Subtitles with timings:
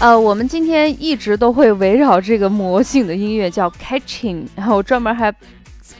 [0.00, 5.30] 呃，我们今天一直都会围绕这个魔性的音乐叫 Catching，然后我专门还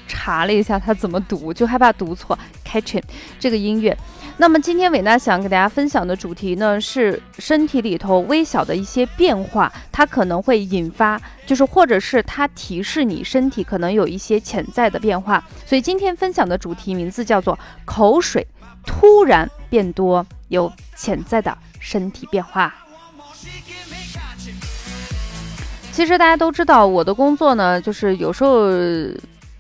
[0.09, 3.03] 查了一下它怎么读，就害怕读错 Catching
[3.39, 3.95] 这个音乐。
[4.39, 15.47] 那么今天伟娜想给大家分享的主题呢，是身体里头微小的一些变化，它可能会引发，就是或者是它提示你身体可能有一些潜在的变化。
[15.67, 18.47] 所以今天分享的主题名字叫做口水
[18.83, 22.75] 突然变多，有潜在的身体变化。
[26.01, 28.71] 其实大家都知道，我的工作呢，就是有时候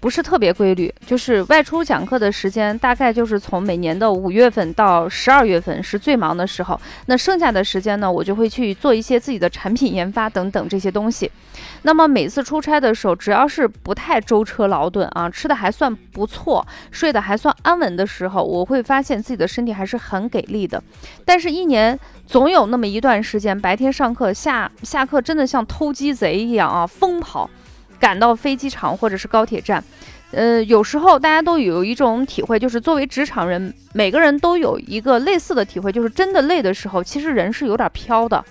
[0.00, 6.80] 不是特别规律，就是外出讲课的时间大概就是从每年的五月份到十二月份是最忙的时候。
[7.04, 11.30] 那剩下的时间呢，我就会去做一些自己的产品研发等等这些东西。
[11.82, 20.82] 那么每次出差的时候，只要是不太舟车劳顿啊，吃的还算不错，睡得还算安稳的时候，我会发现自己的身体还是很给力的。
[21.24, 21.98] 但是，一年。
[22.26, 27.50] 总有那么一段时间，白天上课，下下课真的像偷鸡贼一样啊，疯跑，
[27.98, 29.82] 赶到飞机场或者是高铁站。
[30.30, 38.44] 呃，有时候大家都有一种体会，就是作为职场人，每个人都有一个类似的体会，就是真的累的时候，其实人是有点飘的，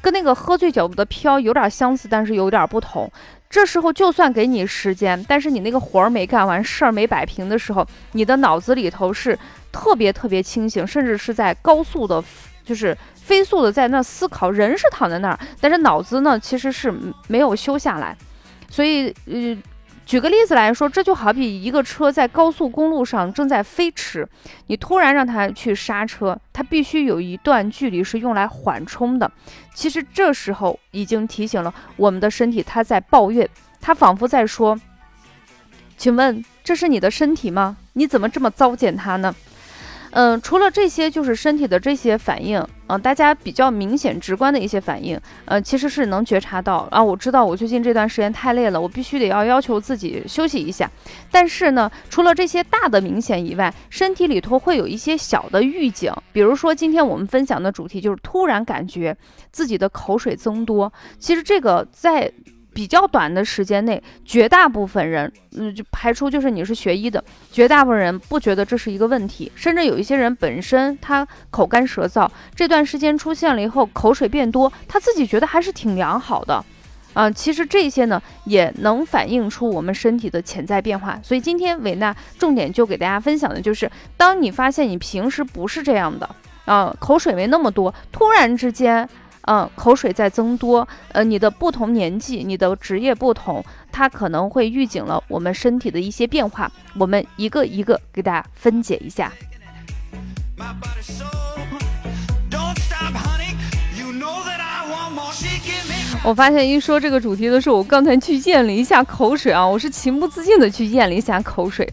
[0.00, 3.10] 跟那个喝醉酒的飘有点相似，但是有点不同。
[3.50, 9.38] 这时候就算给你时间，但是你那个活儿没干完，事儿没摆平的时候，你的脑子里头是
[9.72, 12.22] 特别特别清醒，甚至是在高速的。
[12.62, 16.92] 就是飞速的在那思考，人是躺在那儿，但是脑子呢其实是
[17.26, 18.14] 没有休下来。
[18.68, 19.56] 所以，呃，
[20.08, 24.26] 举个例子来说，这就好比一个车在高速公路上正在飞驰，
[24.68, 29.30] 你突然让它去刹车，它必须有一段距离是用来缓冲的。
[29.74, 33.46] 其实这时候已经提醒了我们的身体，它在抱怨，
[33.82, 34.80] 它仿佛在说
[35.98, 37.76] ：“请问这是你的身体吗？
[37.92, 39.36] 你怎么这么糟践它呢？”
[40.10, 47.02] 嗯，除了这些，就是身体的这些反应，嗯，大家比较明显、直观的一些反应，呃，其实是能觉察到啊。
[47.02, 50.90] 我知道我最近这段时间太累了，我必须得要要求自己休息一下。
[51.30, 59.16] 但是呢，除了这些大的明显以外，身体里头会有一些小的预警，比如说今天我们分享的主题就是突然感觉
[59.50, 60.92] 自己的口水增多。
[61.18, 62.32] 其实这个在。
[62.78, 76.64] 比较短的时间内，绝大部分人，嗯，就排除就是你是学医的，绝大部分人不觉得这是一个问题，甚至有一些人本身他口干舌燥，这段时间出现了以后口水变多，他自己觉得还是挺良好的，
[77.14, 86.30] 啊，其实这些呢也能反映出我们身体的潜在变化，所以今天伟娜重点就给大家分享的就是，当你发现你平时不是这样的，
[86.64, 89.08] 啊，口水没那么多，突然之间。
[89.42, 96.70] 嗯，口水在增多，呃，你的不同年纪，你的职业不同，它可能会预警了我们身体的一些变化。
[96.98, 99.32] 我们一个一个给大家分解一下。
[106.24, 111.88] 我发现一说这个主题的时候，我刚才去咽了一下口水啊，我是情不自禁的去咽了一下口水。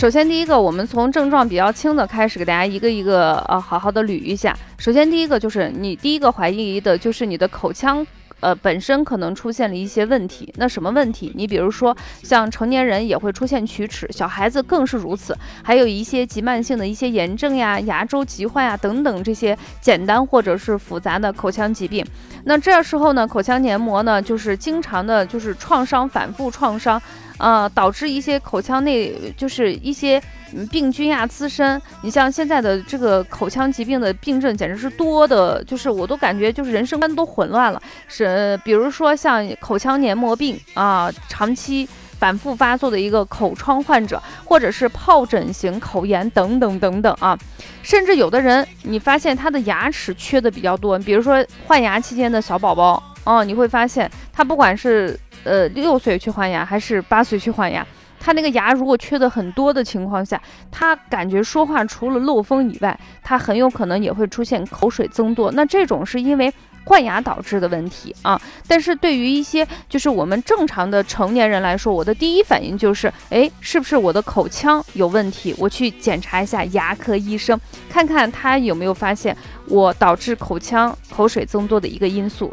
[0.00, 4.56] 首先，第一个，我们从症状比较轻的开始，给大家一个一个呃好好的捋一下。
[4.78, 8.06] 首先，第一个就是你第一个怀疑的就是你的口腔，
[8.40, 10.50] 呃，本身可能出现了一些问题。
[10.56, 11.30] 那什么问题？
[11.36, 15.36] 你比如说，像成年人也会出现龋齿，小孩子更是如此。
[15.62, 22.02] 还有一些急慢性的一些炎症呀、牙周疾患呀等等这些简单或者是复杂的口腔疾病。
[22.44, 26.98] 那这时候呢，口腔黏膜呢就是经常的就是创伤，反复创伤。
[27.40, 30.22] 呃，导致一些口腔内就是一些
[30.70, 31.80] 病菌呀滋生。
[32.02, 37.80] 你像现在的这个口腔疾病的病症，简直是多的，就是我都感觉就是人生观都混乱了。
[38.06, 41.88] 是，比如说像口腔黏膜病啊，长期
[42.18, 47.38] 反复发作的一个口疮患者，或者是疱疹型口炎等等等等啊。
[47.82, 55.18] 甚至有的人，你发现他的牙齿缺的比较多，比如说换牙期间的小宝宝哦，你会发现他不管是。
[55.44, 57.86] 呃，六岁去换牙还是八岁去换牙？
[58.22, 60.38] 他那个牙如果缺的很多的情况下，
[60.70, 65.50] 他感觉说话除了漏风以外，他很有可能也会出现口水增多。
[65.52, 66.52] 那这种是因为
[66.84, 68.38] 换牙导致的问题啊。
[68.68, 75.54] 但是对于一些就是我们正常的成年人来说，我的第一反应就是，哎，是不是我的口腔有问题？
[75.56, 77.58] 我去检查一下牙科医生，
[77.88, 79.34] 看看他有没有发现
[79.66, 82.52] 我导致口腔口水增多的一个因素。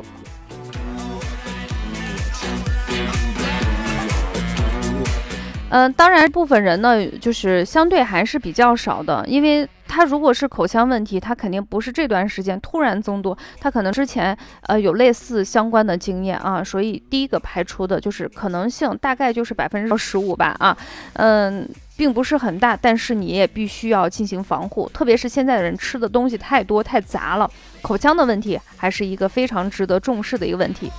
[5.70, 20.76] 嗯，当然，部分人呢，就是相对还是比较少的，因为他如果是口腔问题，他肯定不是这段时间突然增多，他可能之前呃有类似相关的经验啊，所以第一个排除的就是可能性大概就是百分之十五吧啊，
[21.16, 21.68] 嗯，
[21.98, 27.50] 并不是很大，但是你也必须要进行防护，特别是现在的人吃的东西太多太杂了，
[27.82, 30.90] 口腔的问题还是一个非常值得重视的一个问题。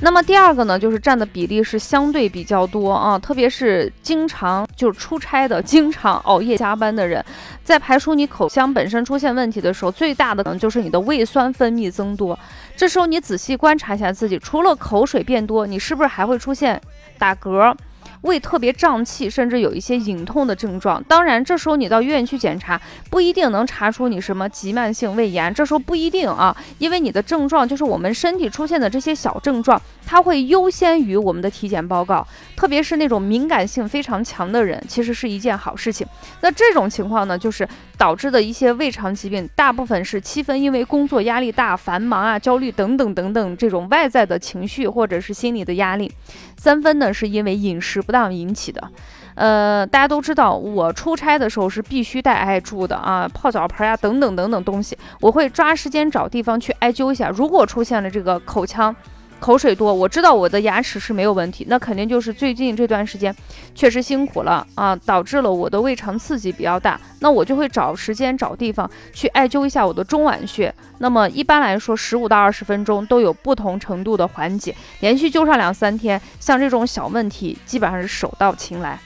[0.00, 7.24] 那么第二个呢，就是占的比例是相对比较多啊，特别是经常就是出差的、经常熬夜加班的人，
[7.64, 12.38] 在排除你口腔本身出现问题的时候，最大的可能就是你的胃酸分泌增多。
[12.76, 16.80] 这时候你仔细观察一下自己，除了口水变多，你是不是还会出现
[17.18, 17.74] 打嗝？
[18.22, 21.02] 胃特别胀气，甚至有一些隐痛的症状。
[21.04, 22.80] 当然，这时候你到医院去检查，
[23.10, 25.52] 不一定能查出你什么急慢性胃炎。
[25.54, 32.26] 这时候不一定啊，因为你的症状就是我们身体出现的这些小症状，它会优先于我们的体检报告。
[32.56, 36.04] 特别是那种敏感性非常强的人，其实是一件好事情。
[36.40, 37.66] 那这种情况呢，就是
[37.96, 46.10] 导致的一些胃肠疾病，大部分是七分因为工作压力大、繁忙啊、焦虑等等等等这种外在的情绪或者是心理的压力，
[46.56, 48.02] 三分呢是因为饮食。
[48.08, 48.90] 不当引起的，
[49.34, 57.28] 呃，大家都知道，我出差的时候是必须带艾柱的啊，泡脚盆呀，等等等等东西，我会抓时间找地方去艾灸一下。
[57.28, 58.96] 如果出现了这个口腔，
[59.40, 63.34] 口水多，我知道我的牙齿是没有问题，那肯定就是最近这段时间
[63.74, 67.00] 确实辛苦了啊，导致了我的胃肠刺激比较大。
[67.20, 70.72] 那我就会找时间找地方去艾灸一下我的中脘穴。
[70.98, 78.98] 那么一般来说，十五到二十分钟都有不同程度的缓解，连续灸上两三天，像这种小问题基本上是手到擒来。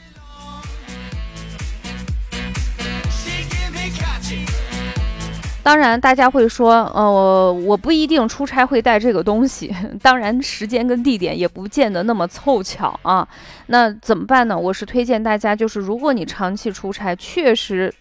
[5.62, 9.72] 当然，大家会说，呃，我不一定出差会带这个东西。
[10.02, 13.26] 当然，时间跟地点也不见得那么凑巧啊。
[13.66, 14.58] 那怎么办呢？
[14.58, 17.94] 我是推荐大家，就是如果你长期出差，确实，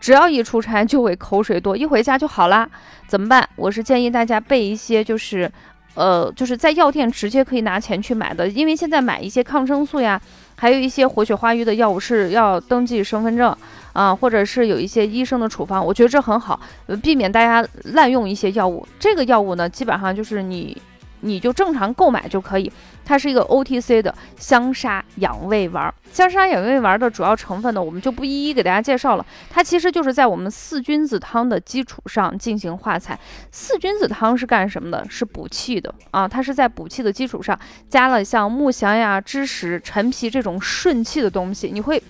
[0.00, 2.66] 只要一出差就会口水多，一回家就好啦。
[3.06, 3.46] 怎么办？
[3.56, 5.52] 我是建议大家备一些，就是，
[5.94, 10.18] 呃，就是在药店直接可以拿钱去买的，因为现在买一些抗生素呀。
[10.56, 13.56] 还有一些活血化瘀的药物是要登记身份证
[13.92, 16.60] 啊，或者是有一些医生的处方，我觉得这很好，
[17.02, 18.86] 避免大家滥用一些药物。
[18.98, 20.76] 这个药物呢，基本上就是你。
[21.24, 22.68] 你就正常购买就可以，
[23.04, 25.92] 它是一个 OTC 的香砂养胃丸。
[26.12, 29.26] 香砂养胃丸的主要成分呢，我们就不一一给大家介绍了。
[29.50, 33.18] 它其实就是在我们四君子汤的基础上进行化采。
[33.50, 35.06] 四君子汤是干什么的？
[35.08, 36.28] 是补气的啊！
[36.28, 37.58] 它是在补气的基础上
[37.88, 41.70] 加了像木香呀、栀实、陈皮这种顺气的东西。
[41.72, 42.02] 你会，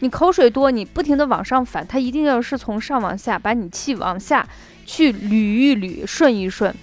[0.00, 4.46] 你口水多，你不停的往上反，它一定要是从上往下把你气往下
[4.86, 6.74] 去捋一捋、顺一顺。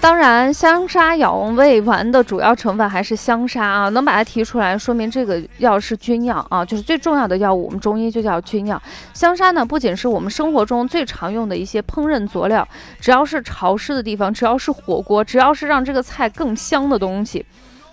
[0.00, 7.66] 当然，香砂养胃丸的主要成分还是香砂啊，能把它提出来，说明这个药是君药啊，就是最重要的药物。
[7.66, 8.80] 我们中医就叫君药。
[9.12, 12.66] 香砂呢，不仅是我们生活中最常用的一些烹饪佐料，
[12.98, 17.44] 只要是潮湿的地方，只要是火锅，只要是让这个菜更香的东西。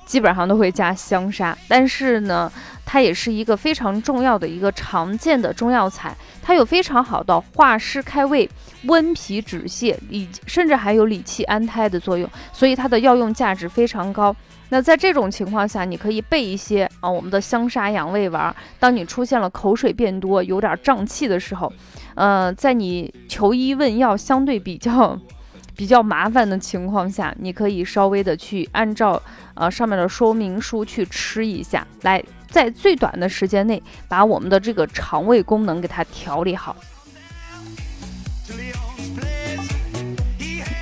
[0.05, 2.49] 基本上都会加香砂，但是呢，
[2.89, 8.49] 它也是一个非常重要的一个常见的中药材，它有非常好的化湿开胃、
[8.85, 14.33] 温脾止泻、理甚至还有理气安胎的作用，所以它的药用价值非常高。
[14.69, 18.55] 那在这种情况下，你可以备一些啊，我们的香砂养胃丸。
[18.79, 21.71] 当你出现了口水变多、有点胀气的时候，
[22.15, 25.19] 呃，在你求医问药相对比较。
[25.77, 29.21] 比较麻烦的情况下，你可以稍微的去按照
[29.53, 36.75] 呃上面的说明书去吃一下，来在最短的时间内把我们的这个肠胃功能给它调理好。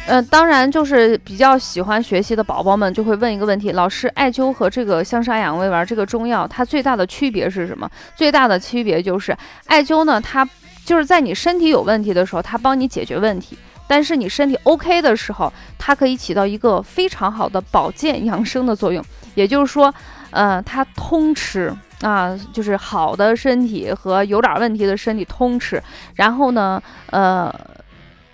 [0.08, 7.90] 呃，当然就是比较喜欢学习的宝宝们就会问一个问题：老师，艾灸和这个香砂养胃丸这个中药，它最大的区别是什么？
[8.16, 10.48] 最大的区别就是艾灸呢，它
[10.86, 13.58] 就是在你身体有问题的时候，它帮你解决问题。
[13.88, 19.04] 但是你身体 OK 的时候，它可以起到一个非常好的保健养生的作用。
[19.34, 19.92] 也就是说，
[20.36, 25.82] 呃，它通吃啊，就是好的身体和有点问题的身体通吃。
[26.16, 27.50] 然后呢，呃，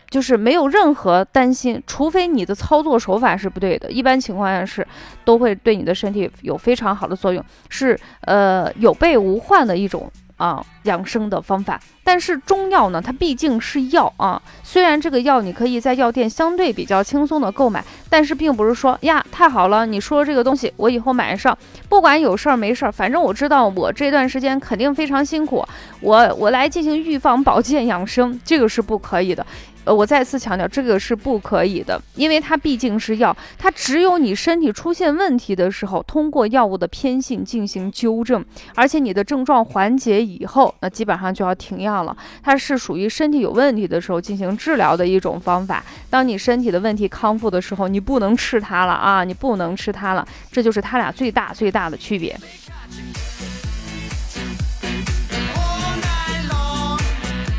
[0.10, 4.86] 就是没有任何担心，除非你的操作手法是不对的，一般情况下是
[5.24, 10.12] 都会对你的身体有非常好的作用，是呃有备无患的一种。
[10.42, 14.42] 啊，养生的方法，但是中药呢，它毕竟是药啊。
[14.64, 21.56] 虽然这个药你可以在药店相对比较轻松的购买，但是并不是说呀，太好了，你说这个东西我以后买上，
[21.88, 25.64] 不管有事儿没事儿，反正我知道我这段时间肯定非常辛苦，
[26.00, 29.46] 我我来进行预防、保健、养生，这个是不可以的。
[29.84, 38.46] 呃，我再次强调，这个是不可以的，因为它毕竟是药，它只有你身体出现问题的时候，通过药物的偏性进行纠正，
[38.76, 42.16] 而且你的症状缓解以后，那基本上就要停药了。
[42.44, 45.84] 它是属于身体有问题的时候进行治疗的一种方法。
[46.10, 52.38] 当你身体的问题康复的时候，你不能吃它了啊，你不能吃它了，这就是它俩最大最大的区别。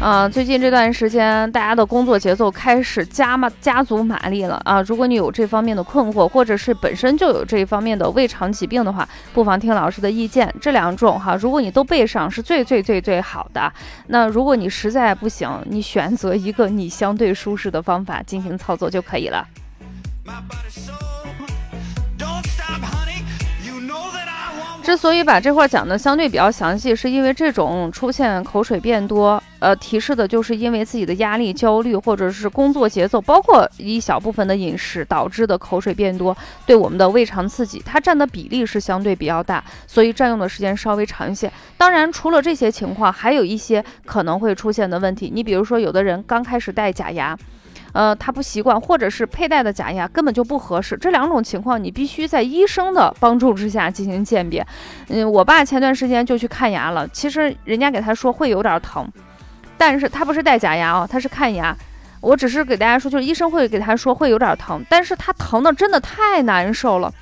[0.02, 4.82] 啊，最近这段时间，大家的工作节奏开始加嘛加足马力了啊！
[4.82, 10.52] 如果你有这方面的困惑，或者是本身就有这一方面的胃肠疾病的话，不妨听老师的意见。
[10.60, 13.72] 这两种哈，如果你都备上，是最最最最好的。
[14.08, 19.46] 那如果你实在不行，你选择一个你相对舒适的方法进行操作就可以了。
[24.92, 41.50] 之所以把这块讲的相对比较详细，是因为这种出现口水变多，呃，提示的就是因为自己的压力、焦虑，或者是工作节奏，包括一小部分的饮食导致的口水变多，对我们的胃肠刺激，它占的比例是相对比较大，所以占用的时间稍微长一些。
[41.78, 47.34] 当然，除了这些情况，还有一些可能会出现的问题，你比如说，有的人刚开始戴假牙。
[47.92, 54.66] 呃，他不习惯，或者是佩戴的假牙根本就不合适，这两种情况你必须在医生的帮助之下进行鉴别。
[55.08, 59.06] 嗯，我爸前段时间就去看牙了，其实人家给他说会有点疼，
[59.76, 61.76] 但是他不是戴假牙哦，他是看牙。
[62.20, 67.12] 我只是给大家说，就是医生会给他说会有点疼，但是他疼的真的太难受了，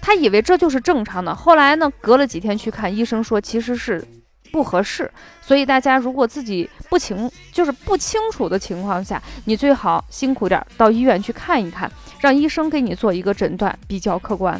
[0.00, 1.34] 他以为这就是正常的。
[1.34, 4.02] 后来呢，隔了几天去看医生说其实是。
[4.56, 5.10] 不合适，
[5.42, 14.58] 所以大家如果自己不清，就是不清楚的情况下，你最好辛苦点到医院去看一看，让医生给你做一个诊断，比较客观。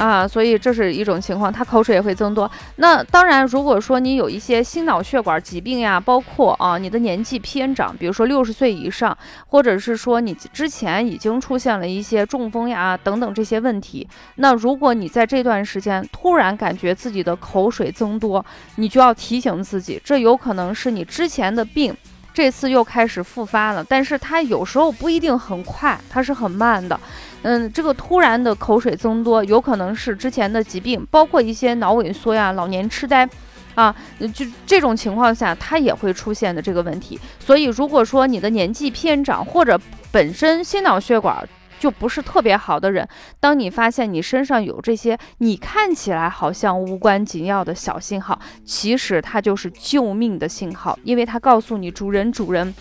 [0.00, 2.50] 啊，所以这是一种情况，他口水也会增多。
[2.76, 9.16] 那当然，如果说你有一些心脑血管疾病呀，包括啊你的年纪偏长，比如说六十岁以上，
[9.48, 18.42] 或者是说你之前已经出现了一些中风呀等等这些问题，那如果你在这段时间突然感觉自己的口水增多，
[18.76, 21.94] 你就要提醒自己，这有可能是你之前的病。
[22.40, 26.98] 这次又开始复发了，但是它有时候不一定很快，它是很慢的。
[27.42, 33.28] 嗯，这个突然的口水增多，有可能是之前的疾病，包括一些脑萎缩呀、老年痴呆，
[33.74, 33.94] 啊，
[34.32, 37.20] 就这种情况下，它也会出现的这个问题。
[37.38, 39.78] 所以，如果说你的年纪偏长，或者
[40.10, 41.46] 本身心脑血管，
[41.80, 43.08] 就不是特别好的人，
[43.40, 52.74] 当你发现你身上有这些你看起来好像无关紧要的小信号，其实它就是救命的信号，因为它告诉你主人主人，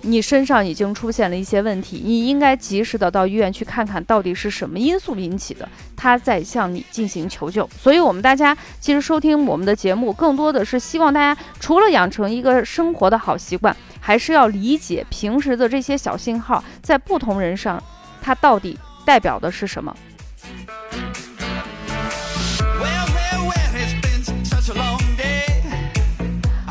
[0.00, 7.68] 你身上已经出现了一些问题，你应该及时的到医院去看看到底是什么因素引起的，他在向你进行求救。
[7.78, 17.82] 所以，我们大家其实收听我们的节目，更多的是希望大家除了养成一个生活的好习惯，还是要理解平时的这些小信号在不同人上。
[18.24, 19.94] 它到底代表的是什么？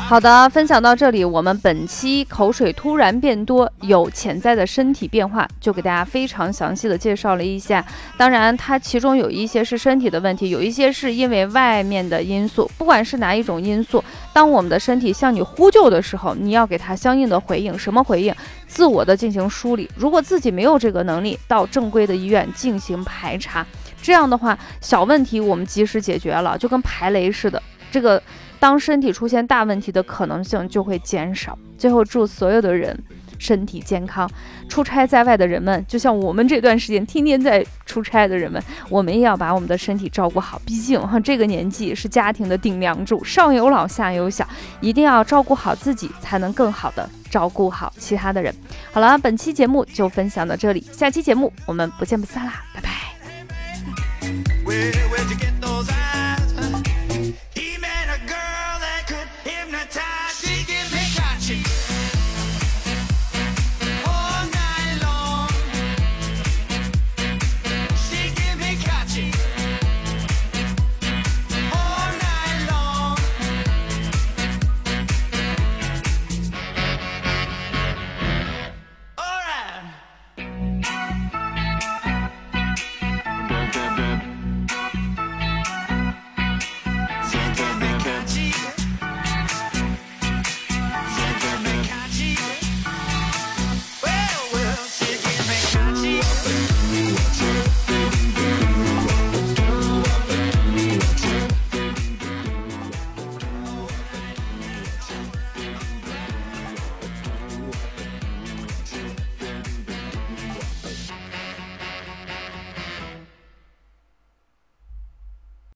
[0.06, 7.84] 好的，分享到这里，我们本期口水突然变多有潜在的身体变化，就给大家非常详细的介绍了一下。
[8.18, 12.70] 当然，它其中有一些是身体的问题，有一些是因为外面的因素。
[12.76, 17.76] 不管是哪一种因素，当我们的身体向你呼救的时候，你要给它相应的回应。
[17.76, 18.32] 什么回应？
[18.68, 19.90] 自我的进行梳理。
[19.96, 23.66] 如果自己没有这个能力，到正规的医院进行排查。
[24.02, 27.60] 这样的话，小问题我们及时解决了，就跟排雷似的。
[27.90, 28.22] 这个。
[28.58, 31.58] 当身体出现大问题的可能性就会减少。
[31.76, 32.98] 最后，祝所有的人
[33.38, 34.30] 身体健康。
[34.66, 40.60] 出差在外的人们，就像我们这段时间天天在出差的人们，我们也要把我们的身体照顾好。
[40.64, 44.48] 毕竟哈，这个年纪是家庭的顶梁柱，上有老下有小，
[44.80, 48.54] 一定要照顾好自己，才能更好的照顾好其他的人。
[48.90, 52.90] 好了，本期节目就分享到这里，下期节目我们不见不散啦，拜拜。